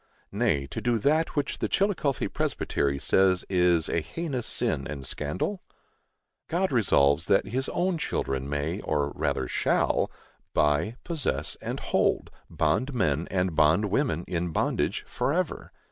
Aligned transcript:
Nay, 0.31 0.65
to 0.65 0.81
do 0.81 0.97
that 0.97 1.35
which 1.35 1.59
the 1.59 1.67
Chillicothe 1.69 2.33
Presbytery 2.33 2.97
says 2.97 3.45
"is 3.51 3.87
a 3.87 3.99
heinous 4.01 4.47
sin 4.47 4.87
and 4.87 5.05
scandal"? 5.05 5.61
God 6.47 6.71
resolves 6.71 7.27
that 7.27 7.45
his 7.45 7.69
own 7.69 7.99
children 7.99 8.49
may, 8.49 8.79
or 8.81 9.11
rather 9.11 9.47
"shall," 9.47 10.09
"buy, 10.55 10.95
possess 11.03 11.55
and 11.61 11.79
hold," 11.79 12.31
bond 12.49 12.95
men 12.95 13.27
and 13.29 13.55
bond 13.55 13.91
women, 13.91 14.25
in 14.27 14.47
bondage, 14.49 15.05
forever. 15.07 15.71